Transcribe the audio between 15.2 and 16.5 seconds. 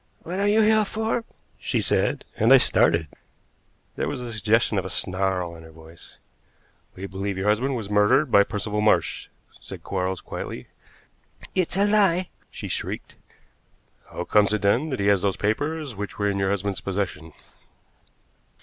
those papers which were in your